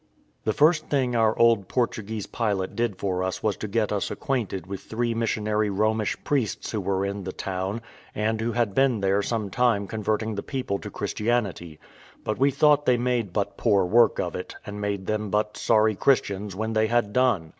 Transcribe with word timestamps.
The 0.45 0.51
first 0.53 0.87
thing 0.87 1.15
our 1.15 1.37
old 1.37 1.67
Portuguese 1.67 2.25
pilot 2.25 2.75
did 2.75 2.97
for 2.97 3.21
us 3.21 3.43
was 3.43 3.55
to 3.57 3.67
get 3.67 3.91
us 3.91 4.09
acquainted 4.09 4.65
with 4.65 4.81
three 4.81 5.13
missionary 5.13 5.69
Romish 5.69 6.17
priests 6.23 6.71
who 6.71 6.81
were 6.81 7.05
in 7.05 7.23
the 7.23 7.31
town, 7.31 7.83
and 8.15 8.41
who 8.41 8.53
had 8.53 8.73
been 8.73 9.01
there 9.01 9.21
some 9.21 9.51
time 9.51 9.85
converting 9.85 10.33
the 10.33 10.41
people 10.41 10.79
to 10.79 10.89
Christianity; 10.89 11.77
but 12.23 12.39
we 12.39 12.49
thought 12.49 12.87
they 12.87 12.97
made 12.97 13.31
but 13.31 13.57
poor 13.57 13.85
work 13.85 14.19
of 14.19 14.35
it, 14.35 14.55
and 14.65 14.81
made 14.81 15.05
them 15.05 15.29
but 15.29 15.55
sorry 15.55 15.93
Christians 15.93 16.55
when 16.55 16.73
they 16.73 16.87
had 16.87 17.13
done. 17.13 17.49